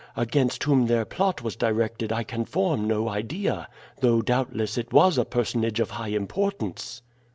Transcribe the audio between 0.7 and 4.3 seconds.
their plot was directed I can form no idea; though,